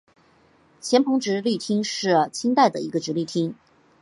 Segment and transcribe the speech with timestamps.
[0.81, 3.53] 黔彭直隶厅是清代的一个直隶厅。